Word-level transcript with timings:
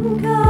Come. 0.00 0.49